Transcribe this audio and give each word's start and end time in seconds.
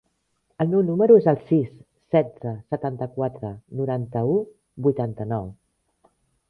El 0.63 0.69
meu 0.69 0.79
número 0.87 1.17
es 1.21 1.27
el 1.31 1.37
sis, 1.49 1.67
setze, 2.15 2.55
setanta-quatre, 2.73 3.55
noranta-u, 3.83 4.43
vuitanta-nou. 4.89 5.51